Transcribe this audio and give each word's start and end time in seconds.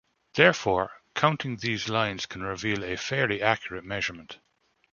Therefore, 0.33 0.93
counting 1.13 1.57
these 1.57 1.87
lines 1.87 2.25
can 2.25 2.41
reveal 2.41 2.83
a 2.83 2.95
fairly 2.95 3.39
accurate 3.39 3.83
measurement. 3.85 4.39